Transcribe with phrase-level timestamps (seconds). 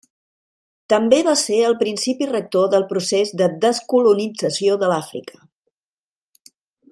[0.93, 5.39] També va ser el principi rector del procés de descolonització de l'Àfrica.